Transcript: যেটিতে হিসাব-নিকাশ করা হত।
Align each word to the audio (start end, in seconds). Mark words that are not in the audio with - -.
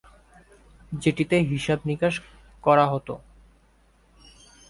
যেটিতে 0.91 1.35
হিসাব-নিকাশ 1.41 2.13
করা 2.63 2.85
হত। 2.87 3.07